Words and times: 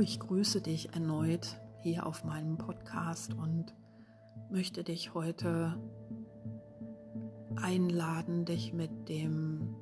Ich 0.00 0.20
grüße 0.20 0.60
dich 0.60 0.94
erneut 0.94 1.60
hier 1.82 2.06
auf 2.06 2.22
meinem 2.22 2.56
Podcast 2.56 3.34
und 3.34 3.74
möchte 4.48 4.84
dich 4.84 5.12
heute 5.12 5.76
einladen, 7.56 8.44
dich 8.44 8.72
mit 8.72 9.08
dem 9.08 9.74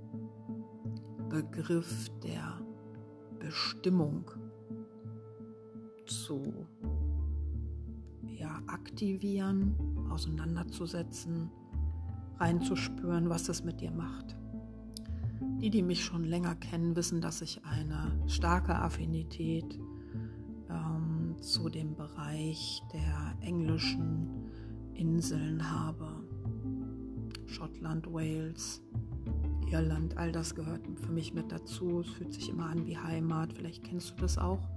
Begriff 1.29 2.09
der 2.23 2.61
Bestimmung 3.39 4.31
zu 6.07 6.67
ja, 8.23 8.63
aktivieren, 8.69 9.75
auseinanderzusetzen, 10.11 11.51
reinzuspüren, 12.39 13.29
was 13.29 13.51
es 13.51 13.65
mit 13.65 13.83
dir 13.83 13.91
macht. 13.91 14.35
Die, 15.61 15.69
die 15.69 15.83
mich 15.83 16.05
schon 16.05 16.25
länger 16.25 16.55
kennen, 16.55 16.97
wissen, 16.97 17.21
dass 17.21 17.43
ich 17.43 17.65
eine 17.65 18.19
starke 18.29 18.77
Affinität 18.77 19.75
ähm, 19.75 19.96
zu 21.41 21.69
dem 21.69 21.95
Bereich 21.95 22.83
der 22.93 23.47
englischen 23.47 24.51
Inseln 24.95 25.71
habe. 25.71 26.09
Schottland, 27.47 28.13
Wales, 28.13 28.83
Irland, 29.71 30.17
all 30.17 30.33
das 30.33 30.55
gehört 30.55 30.83
für 31.01 31.13
mich 31.13 31.35
mit 31.35 31.51
dazu. 31.51 32.01
Es 32.01 32.09
fühlt 32.09 32.33
sich 32.33 32.49
immer 32.51 32.67
an 32.67 32.87
wie 32.87 32.97
Heimat. 32.97 33.53
Vielleicht 33.53 33.85
kennst 33.85 34.11
du 34.11 34.15
das 34.17 34.39
auch 34.39 34.69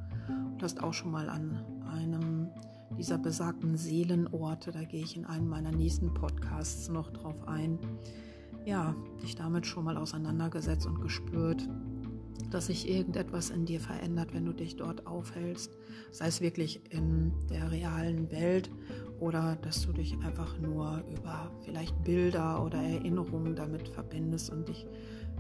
und 0.52 0.62
hast 0.62 0.84
auch 0.84 0.94
schon 0.94 1.12
mal 1.12 1.30
an 1.30 1.64
einem 1.92 2.50
dieser 2.98 3.18
besagten 3.18 3.78
Seelenorte, 3.78 4.72
da 4.72 4.84
gehe 4.84 5.04
ich 5.04 5.16
in 5.16 5.26
einem 5.26 5.48
meiner 5.48 5.72
nächsten 5.72 6.14
Podcasts 6.14 6.90
noch 6.90 7.12
drauf 7.12 7.48
ein, 7.48 7.80
ja, 8.66 8.94
dich 9.24 9.36
damit 9.36 9.66
schon 9.66 9.86
mal 9.86 9.96
auseinandergesetzt 9.96 10.86
und 10.86 11.00
gespürt, 11.02 11.68
dass 12.52 12.68
sich 12.68 12.90
irgendetwas 12.90 13.50
in 13.50 13.66
dir 13.66 13.80
verändert, 13.80 14.34
wenn 14.34 14.46
du 14.46 14.54
dich 14.54 14.76
dort 14.76 15.06
aufhältst, 15.08 15.78
sei 16.12 16.28
es 16.28 16.42
wirklich 16.42 16.82
in 16.92 17.34
der 17.50 17.72
realen 17.72 18.32
Welt 18.32 18.70
oder 19.20 19.58
dass 19.62 19.86
du 19.86 19.94
dich 19.94 20.18
einfach 20.24 20.58
nur 20.60 21.04
über 21.12 21.52
vielleicht 21.66 22.04
Bilder 22.04 22.64
oder 22.64 22.82
Erinnerungen 22.82 23.56
damit 23.56 23.88
verbindest 23.90 24.50
und 24.50 24.70
dich 24.70 24.88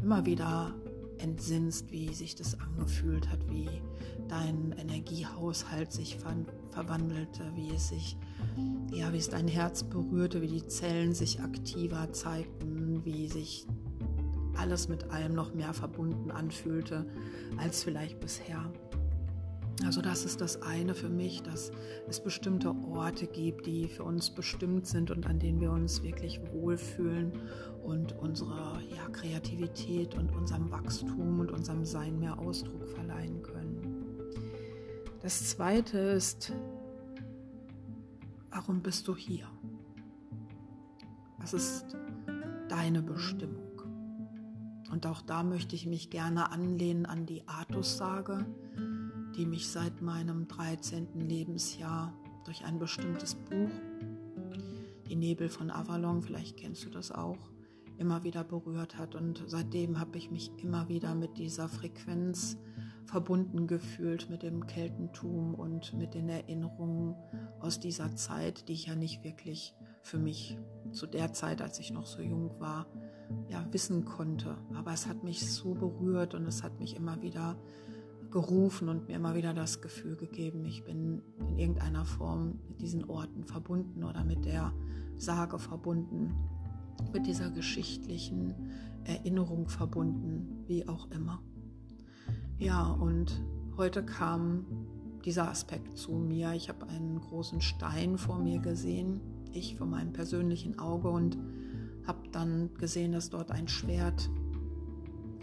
immer 0.02 0.25
wieder 0.25 0.75
entsinnst, 1.19 1.91
wie 1.91 2.14
sich 2.14 2.36
das 2.36 2.59
angefühlt 2.59 3.30
hat, 3.30 3.50
wie 3.50 3.69
dein 4.28 4.73
Energiehaushalt 4.78 5.91
sich 5.91 6.17
ver 6.17 6.36
verwandelte, 6.72 7.41
wie 7.56 7.73
es 7.75 7.89
sich, 7.89 8.16
ja, 8.94 9.11
wie 9.11 9.17
es 9.17 9.30
dein 9.30 9.47
Herz 9.47 9.84
berührte, 9.84 10.41
wie 10.41 10.47
die 10.47 10.67
Zellen 10.67 11.13
sich 11.13 11.41
aktiver 11.41 12.13
zeigten, 12.13 13.03
wie 13.03 13.28
sich 13.28 13.66
alles 14.60 14.90
mit 14.90 15.10
allem 15.12 15.34
noch 15.34 15.54
mehr 15.54 15.74
verbunden 15.74 16.32
anfühlte 16.32 17.06
als 17.58 17.84
vielleicht 17.84 18.20
bisher. 18.20 18.72
Also 19.86 20.02
das 20.02 20.26
ist 20.26 20.42
das 20.42 20.62
eine 20.62 20.94
für 20.94 21.08
mich, 21.08 21.42
dass 21.42 21.72
es 22.08 22.20
bestimmte 22.20 22.76
Orte 22.92 23.28
gibt, 23.28 23.66
die 23.66 23.88
für 23.88 24.04
uns 24.04 24.30
bestimmt 24.30 24.86
sind 24.88 25.10
und 25.10 25.26
an 25.26 25.40
denen 25.40 25.62
wir 25.62 25.72
uns 25.72 26.04
wirklich 26.04 26.42
wohlfühlen 26.52 27.32
und 27.84 28.12
unsere 28.20 28.82
ja, 28.94 29.08
Kreativität 29.14 30.16
und 30.16 30.36
unserem 30.36 30.70
Wachstum 30.70 31.40
und 31.40 31.52
unserem 31.52 31.86
Sein 31.86 32.20
mehr 32.20 32.38
Ausdruck 32.40 32.90
verleihen 32.90 33.42
können. 33.42 34.06
Das 35.22 35.50
zweite 35.50 35.98
ist, 35.98 36.52
warum 38.52 38.82
bist 38.82 39.08
du 39.08 39.16
hier? 39.16 39.48
Was 41.38 41.54
ist 41.54 41.98
deine 42.68 43.02
Bestimmung? 43.02 43.69
Und 44.92 45.06
auch 45.06 45.22
da 45.22 45.44
möchte 45.44 45.76
ich 45.76 45.86
mich 45.86 46.09
gerne 46.09 46.52
anlehnen 46.52 47.06
an 47.06 47.26
die 47.26 47.48
Artussage, 47.48 48.45
die 49.36 49.46
mich 49.46 49.70
seit 49.70 50.02
meinem 50.02 50.48
13. 50.48 51.28
Lebensjahr 51.28 52.14
durch 52.46 52.66
ein 52.66 52.80
bestimmtes 52.80 53.36
Buch, 53.36 53.69
Die 55.08 55.16
Nebel 55.16 55.50
von 55.50 55.72
Avalon, 55.72 56.22
vielleicht 56.22 56.58
kennst 56.58 56.86
du 56.86 56.90
das 56.90 57.12
auch, 57.12 57.38
immer 57.97 58.24
wieder 58.24 58.44
berührt 58.44 58.97
hat. 58.97 59.16
Und 59.16 59.44
seitdem 59.47 60.00
habe 60.00 60.18
ich 60.18 60.30
mich 60.31 60.52
immer 60.58 60.88
wieder 60.88 61.16
mit 61.16 61.38
dieser 61.38 61.68
Frequenz 61.68 62.58
verbunden 63.06 63.66
gefühlt, 63.66 64.30
mit 64.30 64.44
dem 64.44 64.68
Keltentum 64.68 65.56
und 65.56 65.94
mit 65.94 66.13
den 66.13 66.30
Erinnerungen 66.30 67.16
aus 67.59 67.80
dieser 67.80 68.16
Zeit, 68.16 68.68
die 68.68 68.74
ich 68.74 68.86
ja 68.86 68.96
nicht 68.96 69.24
wirklich 69.24 69.74
für 70.03 70.19
mich 70.19 70.58
zu 70.92 71.08
der 71.08 71.34
Zeit, 71.34 71.62
als 71.62 71.80
ich 71.80 71.92
noch 71.92 72.06
so 72.06 72.22
jung 72.22 72.59
war, 72.59 72.86
ja, 73.47 73.66
wissen 73.72 74.06
konnte. 74.06 74.57
Aber 74.73 74.94
es 74.94 75.07
hat 75.07 75.23
mich 75.23 75.51
so 75.51 75.73
berührt 75.73 76.34
und 76.35 76.45
es 76.45 76.63
hat 76.63 76.79
mich 76.79 76.95
immer 76.95 77.22
wieder 77.22 77.57
gerufen 78.31 78.90
und 78.90 79.07
mir 79.07 79.16
immer 79.16 79.35
wieder 79.35 79.53
das 79.53 79.81
Gefühl 79.81 80.16
gegeben, 80.16 80.63
ich 80.66 80.84
bin 80.84 81.22
in 81.39 81.57
irgendeiner 81.57 82.06
Form 82.06 82.59
mit 82.68 82.81
diesen 82.81 83.06
Orten 83.06 83.44
verbunden 83.44 84.03
oder 84.03 84.23
mit 84.23 84.45
der 84.45 84.72
Sage 85.18 85.57
verbunden, 85.57 86.35
mit 87.12 87.25
dieser 87.25 87.50
geschichtlichen 87.50 88.53
Erinnerung 89.03 89.68
verbunden, 89.68 90.63
wie 90.68 90.88
auch 90.88 91.09
immer. 91.12 91.41
Ja, 92.59 92.88
und 92.88 93.41
heute 93.78 94.03
kam 94.03 94.66
dieser 95.25 95.50
Aspekt 95.50 95.97
zu 95.97 96.12
mir. 96.12 96.53
Ich 96.53 96.69
habe 96.69 96.88
einen 96.88 97.19
großen 97.19 97.62
Stein 97.62 98.18
vor 98.18 98.39
mir 98.39 98.59
gesehen, 98.59 99.22
ich 99.51 99.75
vor 99.75 99.88
meinem 99.88 100.13
persönlichen 100.13 100.78
Auge 100.78 101.09
und 101.09 101.38
habe 102.09 102.28
dann 102.31 102.74
gesehen, 102.74 103.12
dass 103.12 103.30
dort 103.30 103.52
ein 103.52 103.68
Schwert 103.68 104.30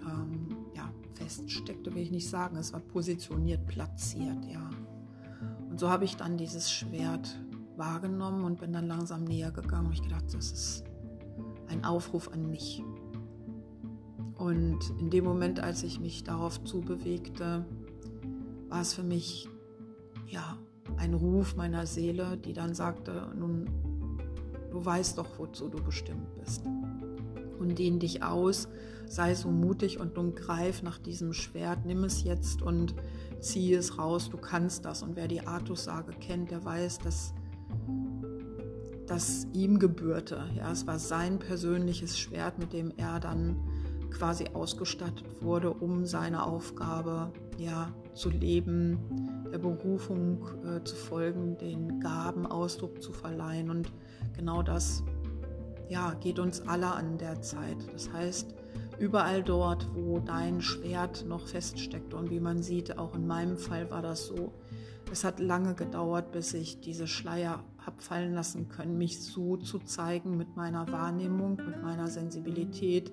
ähm, 0.01 0.49
ja, 0.75 0.91
feststeckte, 1.15 1.95
will 1.95 2.03
ich 2.03 2.11
nicht 2.11 2.29
sagen. 2.29 2.57
Es 2.57 2.73
war 2.73 2.81
positioniert, 2.81 3.67
platziert, 3.67 4.45
ja. 4.47 4.69
Und 5.71 5.79
so 5.79 5.89
habe 5.89 6.05
ich 6.05 6.17
dann 6.17 6.37
dieses 6.37 6.71
Schwert 6.71 7.39
wahrgenommen 7.77 8.45
und 8.45 8.59
bin 8.59 8.73
dann 8.73 8.89
langsam 8.89 9.25
näher 9.25 9.53
gegangen. 9.53 9.87
Und 9.87 9.93
ich 9.93 10.03
gedacht, 10.03 10.25
das 10.35 10.51
ist 10.51 10.85
ein 11.69 11.85
Aufruf 11.85 12.33
an 12.33 12.51
mich. 12.51 12.83
Und 14.35 14.81
in 14.99 15.09
dem 15.11 15.25
Moment, 15.25 15.61
als 15.61 15.85
ich 15.85 16.01
mich 16.01 16.25
darauf 16.25 16.63
zubewegte, 16.65 17.65
war 18.69 18.81
es 18.81 18.93
für 18.93 19.05
mich 19.05 19.49
ja 20.27 20.59
ein 20.97 21.15
Ruf 21.15 21.55
meiner 21.55 21.87
Seele, 21.87 22.37
die 22.37 22.53
dann 22.55 22.75
sagte, 22.75 23.33
nun 23.37 23.71
Du 24.77 24.85
weißt 24.85 25.17
doch, 25.17 25.39
wozu 25.39 25.71
du 25.71 25.83
bestimmt 25.83 26.35
bist. 26.35 26.67
Und 27.59 27.79
dehn 27.79 27.99
dich 27.99 28.23
aus, 28.23 28.69
sei 29.07 29.35
so 29.35 29.49
mutig 29.49 29.99
und 29.99 30.17
nun 30.17 30.35
greif 30.35 30.83
nach 30.83 30.99
diesem 30.99 31.33
Schwert, 31.33 31.87
nimm 31.87 32.05
es 32.05 32.25
jetzt 32.25 32.61
und 32.61 32.95
zieh 33.41 33.73
es 33.73 33.97
raus, 33.97 34.29
du 34.29 34.37
kannst 34.37 34.85
das. 34.85 35.03
Und 35.03 35.17
wer 35.17 35.29
die 35.29 35.47
Artussage 35.47 36.13
kennt, 36.21 36.51
der 36.51 36.63
weiß, 36.63 36.99
dass 36.99 37.33
das 39.07 39.47
ihm 39.55 39.79
gebührte. 39.79 40.45
Ja, 40.55 40.71
es 40.71 40.87
war 40.87 40.99
sein 40.99 41.39
persönliches 41.39 42.19
Schwert, 42.19 42.59
mit 42.59 42.75
dem 42.75 42.93
er 42.99 43.19
dann 43.19 43.57
quasi 44.11 44.49
ausgestattet 44.53 45.41
wurde, 45.41 45.71
um 45.71 46.05
seine 46.05 46.45
Aufgabe 46.45 47.33
ja, 47.57 47.95
zu 48.13 48.29
leben, 48.29 48.99
der 49.51 49.59
Berufung 49.59 50.45
äh, 50.67 50.85
zu 50.85 50.97
folgen, 50.97 51.57
den 51.57 51.99
Gaben 51.99 52.45
Ausdruck 52.45 53.03
zu 53.03 53.15
verleihen. 53.15 53.71
Und 53.71 53.91
genau 54.37 54.63
das 54.63 55.03
ja, 55.89 56.15
geht 56.15 56.39
uns 56.39 56.61
alle 56.63 56.89
an 56.89 57.19
der 57.19 57.43
Zeit. 57.43 57.77
Das 57.93 58.13
heißt, 58.13 58.55
überall 58.99 59.43
dort, 59.43 59.89
wo 59.95 60.19
dein 60.19 60.61
Schwert 60.61 61.25
noch 61.27 61.47
feststeckt 61.47 62.15
und 62.15 62.31
wie 62.31 62.41
man 62.41 62.63
sieht, 62.63 62.99
auch 62.99 63.15
in 63.15 63.27
meinem 63.27 63.57
Fall 63.57 63.91
war 63.91 64.03
das 64.03 64.27
so, 64.27 64.53
es 65.13 65.23
hat 65.23 65.39
lange 65.39 65.75
gedauert, 65.75 66.33
bis 66.33 66.53
ich 66.55 66.81
diese 66.81 67.07
Schleier 67.07 67.63
habe 67.79 68.03
fallen 68.03 68.35
lassen 68.35 68.69
können, 68.69 68.99
mich 68.99 69.23
so 69.23 69.57
zu 69.57 69.79
zeigen 69.79 70.37
mit 70.37 70.57
meiner 70.57 70.91
Wahrnehmung, 70.91 71.57
mit 71.57 71.81
meiner 71.83 72.09
Sensibilität, 72.09 73.13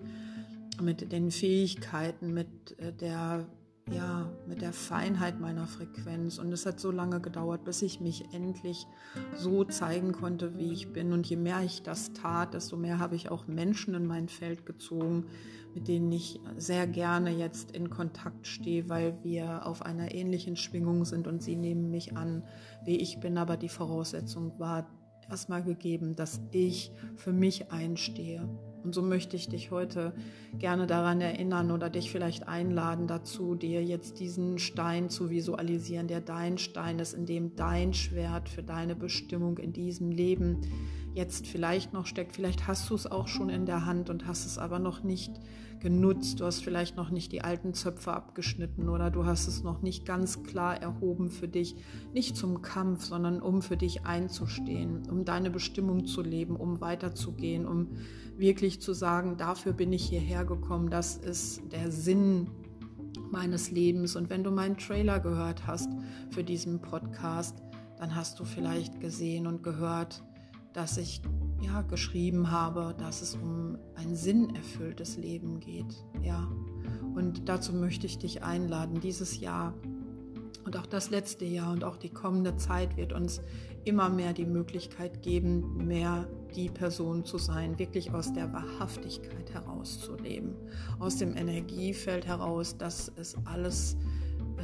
mit 0.82 1.12
den 1.12 1.30
Fähigkeiten, 1.30 2.34
mit 2.34 2.78
äh, 2.80 2.92
der 2.92 3.46
ja, 3.92 4.30
mit 4.48 4.62
der 4.62 4.74
Feinheit 4.74 5.40
meiner 5.40 5.68
Frequenz. 5.68 6.38
Und 6.38 6.52
es 6.52 6.66
hat 6.66 6.80
so 6.80 6.92
lange 6.92 7.20
gedauert, 7.20 7.66
bis 7.66 7.82
ich 7.82 8.00
mich 8.00 8.34
endlich 8.34 8.88
so 9.36 9.64
zeigen 9.66 10.14
konnte, 10.14 10.58
wie 10.58 10.72
ich 10.72 10.94
bin. 10.94 11.12
Und 11.12 11.28
je 11.28 11.36
mehr 11.36 11.62
ich 11.64 11.84
das 11.84 12.14
tat, 12.14 12.54
desto 12.54 12.78
mehr 12.78 13.00
habe 13.00 13.16
ich 13.16 13.30
auch 13.30 13.48
Menschen 13.48 13.94
in 13.94 14.06
mein 14.06 14.30
Feld 14.30 14.66
gezogen, 14.66 15.26
mit 15.74 15.88
denen 15.88 16.12
ich 16.12 16.40
sehr 16.58 16.88
gerne 16.88 17.32
jetzt 17.32 17.72
in 17.72 17.90
Kontakt 17.90 18.48
stehe, 18.48 18.90
weil 18.90 19.18
wir 19.24 19.66
auf 19.66 19.82
einer 19.82 20.14
ähnlichen 20.14 20.56
Schwingung 20.56 21.04
sind 21.04 21.28
und 21.28 21.44
sie 21.44 21.56
nehmen 21.56 21.90
mich 21.90 22.16
an, 22.16 22.44
wie 22.86 22.98
ich 22.98 23.20
bin. 23.20 23.38
Aber 23.38 23.58
die 23.58 23.70
Voraussetzung 23.70 24.58
war 24.60 24.88
erstmal 25.30 25.64
gegeben, 25.64 26.16
dass 26.16 26.42
ich 26.52 26.92
für 27.16 27.34
mich 27.34 27.72
einstehe 27.72 28.48
und 28.84 28.94
so 28.94 29.02
möchte 29.02 29.36
ich 29.36 29.50
dich 29.50 29.72
heute 29.72 30.14
gerne 30.60 30.88
daran 30.88 31.22
erinnern 31.22 31.72
oder 31.72 31.90
dich 31.90 32.12
vielleicht 32.12 32.48
einladen 32.48 33.08
dazu, 33.08 33.56
dir 33.56 33.84
jetzt 33.84 34.20
diesen 34.20 34.60
Stein 34.60 35.10
zu 35.10 35.30
visualisieren, 35.30 36.08
der 36.08 36.22
dein 36.22 36.58
Stein 36.58 37.00
ist, 37.00 37.14
in 37.14 37.26
dem 37.26 37.56
dein 37.56 37.94
Schwert 37.94 38.50
für 38.50 38.64
deine 38.64 38.96
Bestimmung 38.96 39.58
in 39.58 39.74
diesem 39.74 40.12
Leben 40.12 40.62
jetzt 41.14 41.48
vielleicht 41.48 41.94
noch 41.94 42.06
steckt. 42.06 42.34
Vielleicht 42.34 42.68
hast 42.68 42.90
du 42.90 42.96
es 42.96 43.10
auch 43.10 43.28
schon 43.28 43.50
in 43.50 43.66
der 43.66 43.86
Hand 43.86 44.10
und 44.10 44.28
hast 44.28 44.46
es 44.46 44.58
aber 44.58 44.80
noch 44.80 45.04
nicht 45.04 45.32
genutzt. 45.80 46.40
Du 46.40 46.46
hast 46.46 46.64
vielleicht 46.64 46.96
noch 46.96 47.10
nicht 47.10 47.32
die 47.32 47.42
alten 47.42 47.74
Zöpfe 47.74 48.14
abgeschnitten 48.14 48.90
oder 48.90 49.12
du 49.12 49.26
hast 49.26 49.48
es 49.48 49.64
noch 49.64 49.82
nicht 49.82 50.06
ganz 50.06 50.42
klar 50.44 50.82
erhoben 50.82 51.30
für 51.30 51.48
dich. 51.48 51.76
Nicht 52.14 52.36
zum 52.38 52.62
Kampf, 52.62 53.04
sondern 53.04 53.42
um 53.42 53.62
für 53.62 53.78
dich 53.78 54.06
einzustehen, 54.06 55.10
um 55.10 55.26
deine 55.26 55.50
Bestimmung 55.50 56.06
zu 56.06 56.22
leben, 56.22 56.56
um 56.56 56.82
weiterzugehen, 56.82 57.68
um 57.68 57.90
wirklich 58.38 58.82
zu 58.82 58.94
sagen, 58.94 59.38
dafür 59.38 59.74
bin 59.74 59.92
ich 59.94 60.06
hierher 60.06 60.46
gekommen. 60.46 60.90
Das 60.90 61.18
ist 61.18 61.62
der 61.72 61.92
Sinn 61.92 62.50
meines 63.30 63.70
Lebens. 63.70 64.16
Und 64.16 64.30
wenn 64.30 64.44
du 64.44 64.52
meinen 64.52 64.78
Trailer 64.78 65.20
gehört 65.20 65.68
hast 65.68 65.90
für 66.32 66.44
diesen 66.44 66.82
Podcast, 66.82 67.62
dann 67.98 68.16
hast 68.16 68.40
du 68.40 68.46
vielleicht 68.46 69.02
gesehen 69.02 69.48
und 69.48 69.64
gehört, 69.64 70.24
dass 70.74 70.98
ich 70.98 71.22
ja 71.62 71.82
geschrieben 71.82 72.52
habe, 72.52 72.96
dass 72.98 73.22
es 73.22 73.36
um 73.36 73.78
ein 73.96 74.16
sinnerfülltes 74.16 75.18
Leben 75.18 75.60
geht. 75.60 76.04
Ja. 76.22 76.52
Und 77.16 77.48
dazu 77.48 77.74
möchte 77.74 78.06
ich 78.06 78.18
dich 78.18 78.44
einladen. 78.44 79.00
Dieses 79.00 79.40
Jahr 79.40 79.74
und 80.66 80.78
auch 80.78 80.86
das 80.86 81.10
letzte 81.10 81.46
Jahr 81.46 81.72
und 81.72 81.84
auch 81.84 81.98
die 81.98 82.10
kommende 82.10 82.56
Zeit 82.58 82.98
wird 82.98 83.14
uns 83.14 83.42
immer 83.86 84.10
mehr 84.10 84.34
die 84.34 84.46
Möglichkeit 84.46 85.22
geben, 85.22 85.86
mehr 85.86 86.28
die 86.56 86.70
Person 86.70 87.26
zu 87.26 87.38
sein, 87.38 87.78
wirklich 87.80 88.14
aus 88.14 88.32
der 88.32 88.54
Wahrhaftigkeit 88.54 89.54
herauszuleben, 89.54 90.56
aus 91.00 91.18
dem 91.18 91.36
Energiefeld 91.36 92.26
heraus, 92.26 92.78
das 92.78 93.10
ist 93.10 93.38
alles, 93.44 93.98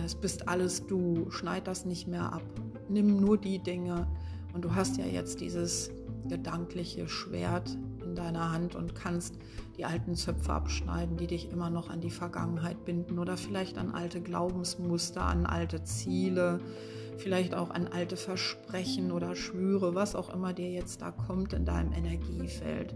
es 0.05 0.15
bist 0.15 0.47
alles 0.47 0.85
du, 0.87 1.29
schneid 1.31 1.67
das 1.67 1.85
nicht 1.85 2.07
mehr 2.07 2.31
ab, 2.31 2.43
nimm 2.87 3.19
nur 3.19 3.37
die 3.37 3.59
Dinge 3.59 4.07
und 4.53 4.63
du 4.63 4.73
hast 4.73 4.97
ja 4.97 5.05
jetzt 5.05 5.41
dieses 5.41 5.91
gedankliche 6.27 7.07
Schwert 7.07 7.77
in 8.03 8.15
deiner 8.15 8.51
Hand 8.51 8.75
und 8.75 8.95
kannst 8.95 9.37
die 9.77 9.85
alten 9.85 10.15
Zöpfe 10.15 10.51
abschneiden, 10.51 11.17
die 11.17 11.27
dich 11.27 11.51
immer 11.51 11.69
noch 11.69 11.89
an 11.89 12.01
die 12.01 12.09
Vergangenheit 12.09 12.85
binden 12.85 13.19
oder 13.19 13.37
vielleicht 13.37 13.77
an 13.77 13.91
alte 13.91 14.21
Glaubensmuster, 14.21 15.21
an 15.21 15.45
alte 15.45 15.83
Ziele, 15.83 16.59
vielleicht 17.17 17.53
auch 17.53 17.69
an 17.69 17.87
alte 17.87 18.17
Versprechen 18.17 19.11
oder 19.11 19.35
Schwüre, 19.35 19.95
was 19.95 20.15
auch 20.15 20.33
immer 20.33 20.53
dir 20.53 20.69
jetzt 20.69 21.01
da 21.01 21.11
kommt 21.11 21.53
in 21.53 21.65
deinem 21.65 21.93
Energiefeld. 21.93 22.95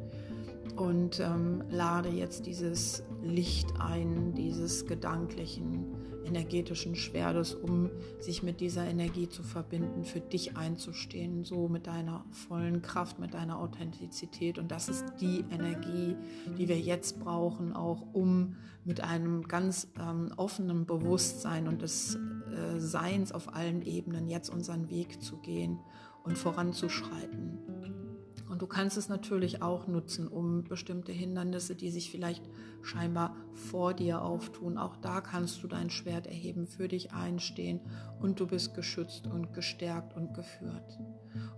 Und 0.75 1.19
ähm, 1.19 1.63
lade 1.69 2.09
jetzt 2.09 2.45
dieses 2.45 3.03
Licht 3.21 3.67
ein, 3.79 4.33
dieses 4.33 4.85
gedanklichen 4.85 5.93
energetischen 6.25 6.95
Schwertes, 6.95 7.53
um 7.53 7.89
sich 8.19 8.43
mit 8.43 8.59
dieser 8.59 8.85
Energie 8.85 9.29
zu 9.29 9.43
verbinden, 9.43 10.05
für 10.05 10.19
dich 10.19 10.57
einzustehen, 10.57 11.43
so 11.43 11.67
mit 11.67 11.87
deiner 11.87 12.25
vollen 12.31 12.81
Kraft, 12.81 13.19
mit 13.19 13.33
deiner 13.33 13.59
Authentizität. 13.59 14.57
Und 14.57 14.71
das 14.71 14.89
ist 14.89 15.05
die 15.19 15.45
Energie, 15.51 16.15
die 16.57 16.67
wir 16.67 16.79
jetzt 16.79 17.19
brauchen, 17.19 17.73
auch 17.73 18.03
um 18.13 18.55
mit 18.85 19.01
einem 19.01 19.43
ganz 19.47 19.87
ähm, 19.99 20.31
offenen 20.37 20.85
Bewusstsein 20.85 21.67
und 21.67 21.81
des 21.81 22.15
äh, 22.15 22.79
Seins 22.79 23.31
auf 23.31 23.53
allen 23.53 23.81
Ebenen 23.81 24.27
jetzt 24.27 24.49
unseren 24.49 24.89
Weg 24.89 25.21
zu 25.21 25.37
gehen 25.37 25.79
und 26.23 26.37
voranzuschreiten. 26.37 28.02
Und 28.49 28.61
du 28.61 28.67
kannst 28.67 28.97
es 28.97 29.09
natürlich 29.09 29.61
auch 29.61 29.87
nutzen, 29.87 30.27
um 30.27 30.63
bestimmte 30.63 31.11
Hindernisse, 31.11 31.75
die 31.75 31.89
sich 31.89 32.11
vielleicht 32.11 32.43
scheinbar 32.81 33.35
vor 33.53 33.93
dir 33.93 34.21
auftun, 34.21 34.77
auch 34.77 34.97
da 34.97 35.21
kannst 35.21 35.63
du 35.63 35.67
dein 35.67 35.89
Schwert 35.89 36.27
erheben, 36.27 36.67
für 36.67 36.87
dich 36.87 37.13
einstehen 37.13 37.79
und 38.19 38.39
du 38.39 38.47
bist 38.47 38.75
geschützt 38.75 39.27
und 39.27 39.53
gestärkt 39.53 40.15
und 40.15 40.33
geführt. 40.33 40.99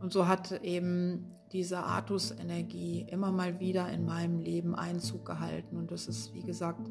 Und 0.02 0.14
so 0.14 0.28
hat 0.28 0.64
eben 0.64 1.32
diese 1.52 1.80
Artus-Energie 1.80 3.06
immer 3.10 3.32
mal 3.32 3.60
wieder 3.60 3.90
in 3.92 4.06
meinem 4.06 4.40
Leben 4.40 4.76
Einzug 4.76 5.26
gehalten. 5.26 5.78
Und 5.78 5.92
das 5.92 6.08
ist, 6.08 6.34
wie 6.34 6.44
gesagt, 6.44 6.90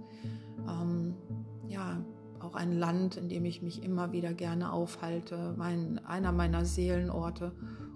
ähm, 0.68 1.14
ja, 1.68 2.04
auch 2.40 2.54
ein 2.54 2.72
Land, 2.72 3.16
in 3.16 3.28
dem 3.28 3.44
ich 3.44 3.62
mich 3.62 3.82
immer 3.82 4.12
wieder 4.12 4.32
gerne 4.32 4.72
aufhalte, 4.72 5.54
mein, 5.56 6.04
einer 6.04 6.32
meiner 6.32 6.64
Seelenorte. 6.64 7.52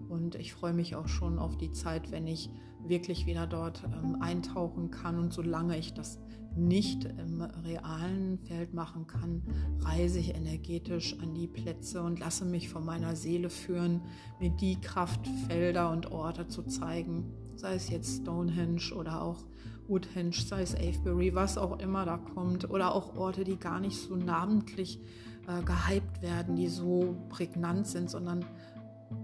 Und 0.08 0.34
ich 0.34 0.52
freue 0.52 0.72
mich 0.72 0.96
auch 0.96 1.08
schon 1.08 1.38
auf 1.38 1.56
die 1.56 1.72
Zeit, 1.72 2.10
wenn 2.10 2.26
ich 2.26 2.50
wirklich 2.86 3.26
wieder 3.26 3.46
dort 3.46 3.82
ähm, 3.84 4.20
eintauchen 4.20 4.90
kann. 4.90 5.18
Und 5.18 5.32
solange 5.32 5.78
ich 5.78 5.94
das 5.94 6.18
nicht 6.56 7.04
im 7.04 7.40
realen 7.40 8.38
Feld 8.38 8.74
machen 8.74 9.06
kann, 9.06 9.42
reise 9.80 10.18
ich 10.18 10.34
energetisch 10.34 11.16
an 11.20 11.34
die 11.34 11.46
Plätze 11.46 12.02
und 12.02 12.18
lasse 12.18 12.44
mich 12.44 12.68
von 12.68 12.84
meiner 12.84 13.14
Seele 13.16 13.50
führen, 13.50 14.00
mir 14.40 14.50
die 14.50 14.80
Kraftfelder 14.80 15.90
und 15.90 16.10
Orte 16.10 16.48
zu 16.48 16.62
zeigen, 16.64 17.32
sei 17.54 17.74
es 17.74 17.90
jetzt 17.90 18.22
Stonehenge 18.22 18.92
oder 18.96 19.22
auch 19.22 19.44
Woodhenge, 19.86 20.32
sei 20.32 20.62
es 20.62 20.74
Avebury, 20.74 21.34
was 21.34 21.58
auch 21.58 21.78
immer 21.78 22.04
da 22.04 22.18
kommt, 22.18 22.68
oder 22.70 22.94
auch 22.94 23.16
Orte, 23.16 23.44
die 23.44 23.56
gar 23.56 23.80
nicht 23.80 23.96
so 23.96 24.16
namentlich 24.16 25.00
äh, 25.46 25.62
gehypt 25.62 26.22
werden, 26.22 26.56
die 26.56 26.68
so 26.68 27.16
prägnant 27.28 27.86
sind, 27.86 28.10
sondern 28.10 28.44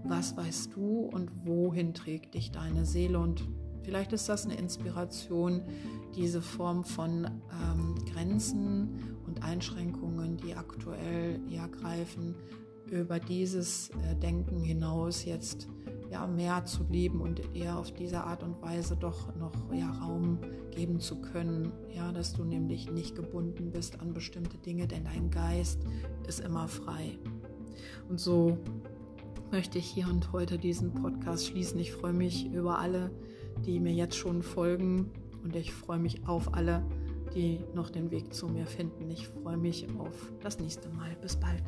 was 0.03 0.35
weißt 0.35 0.75
du 0.75 1.09
und 1.11 1.31
wohin 1.45 1.93
trägt 1.93 2.33
dich 2.33 2.51
deine 2.51 2.85
Seele 2.85 3.19
und 3.19 3.43
vielleicht 3.83 4.13
ist 4.13 4.29
das 4.29 4.45
eine 4.45 4.55
Inspiration, 4.55 5.61
diese 6.15 6.41
Form 6.41 6.83
von 6.83 7.25
ähm, 7.25 7.95
Grenzen 8.11 9.17
und 9.27 9.43
Einschränkungen, 9.43 10.37
die 10.37 10.55
aktuell 10.55 11.39
ja 11.49 11.67
greifen, 11.67 12.35
über 12.89 13.19
dieses 13.19 13.89
äh, 13.89 14.15
Denken 14.15 14.61
hinaus 14.61 15.25
jetzt 15.25 15.67
ja 16.11 16.27
mehr 16.27 16.65
zu 16.65 16.83
leben 16.89 17.21
und 17.21 17.55
eher 17.55 17.77
auf 17.77 17.91
diese 17.91 18.23
Art 18.23 18.43
und 18.43 18.61
Weise 18.61 18.95
doch 18.95 19.35
noch 19.35 19.73
ja 19.73 19.91
Raum 19.91 20.39
geben 20.71 20.99
zu 20.99 21.19
können, 21.21 21.71
ja, 21.95 22.11
dass 22.11 22.33
du 22.33 22.43
nämlich 22.43 22.91
nicht 22.91 23.15
gebunden 23.15 23.71
bist 23.71 23.99
an 23.99 24.13
bestimmte 24.13 24.57
Dinge, 24.57 24.87
denn 24.87 25.05
dein 25.05 25.31
Geist 25.31 25.81
ist 26.27 26.41
immer 26.41 26.67
frei. 26.67 27.17
Und 28.07 28.19
so 28.19 28.57
möchte 29.51 29.77
ich 29.77 29.85
hier 29.85 30.07
und 30.07 30.31
heute 30.31 30.57
diesen 30.57 30.93
Podcast 30.93 31.47
schließen. 31.47 31.79
Ich 31.79 31.91
freue 31.91 32.13
mich 32.13 32.51
über 32.51 32.79
alle, 32.79 33.11
die 33.65 33.79
mir 33.79 33.93
jetzt 33.93 34.15
schon 34.15 34.41
folgen 34.41 35.11
und 35.43 35.55
ich 35.55 35.73
freue 35.73 35.99
mich 35.99 36.27
auf 36.27 36.53
alle, 36.53 36.83
die 37.33 37.59
noch 37.73 37.89
den 37.89 38.11
Weg 38.11 38.33
zu 38.33 38.47
mir 38.47 38.65
finden. 38.65 39.09
Ich 39.09 39.27
freue 39.27 39.57
mich 39.57 39.87
auf 39.97 40.31
das 40.41 40.59
nächste 40.59 40.89
Mal. 40.89 41.15
Bis 41.21 41.35
bald. 41.35 41.63